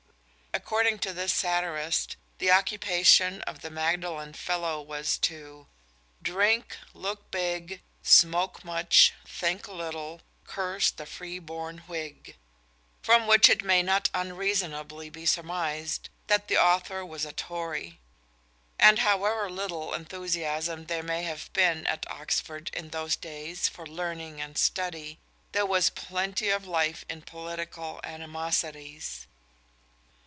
According 0.53 0.99
to 0.99 1.13
this 1.13 1.31
satirist 1.31 2.17
the 2.39 2.51
occupation 2.51 3.41
of 3.43 3.61
the 3.61 3.69
Magdalen 3.71 4.33
Fellow 4.33 4.81
was 4.81 5.17
to 5.19 5.67
_drink, 6.23 6.73
look 6.93 7.31
big, 7.31 7.81
Smoke 8.03 8.63
much, 8.65 9.13
think 9.25 9.69
little, 9.69 10.21
curse 10.45 10.91
the 10.91 11.05
freeborn 11.05 11.79
Whig_ 11.87 12.35
from 13.03 13.27
which 13.27 13.49
it 13.49 13.63
may 13.63 13.81
not 13.81 14.09
unreasonably 14.13 15.09
be 15.09 15.25
surmised 15.25 16.09
that 16.27 16.49
the 16.49 16.57
author 16.57 17.05
was 17.05 17.23
a 17.23 17.31
Tory; 17.31 17.99
and 18.77 18.99
however 18.99 19.49
little 19.49 19.93
enthusiasm 19.93 20.87
there 20.87 21.03
may 21.03 21.23
have 21.23 21.51
been 21.53 21.87
at 21.87 22.09
Oxford 22.11 22.69
in 22.73 22.89
those 22.89 23.15
days 23.15 23.69
for 23.69 23.87
learning 23.87 24.41
and 24.41 24.57
study, 24.57 25.17
there 25.53 25.65
was 25.65 25.89
plenty 25.89 26.49
of 26.49 26.67
life 26.67 27.05
in 27.09 27.21
political 27.21 28.01
animosities. 28.03 29.27